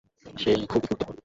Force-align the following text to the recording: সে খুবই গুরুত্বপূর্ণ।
সে 0.35 0.51
খুবই 0.63 0.85
গুরুত্বপূর্ণ। 0.87 1.19